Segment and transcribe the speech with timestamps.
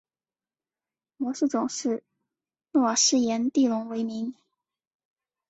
[1.17, 2.03] 模式种是
[2.71, 4.33] 诺瓦斯颜地龙为名。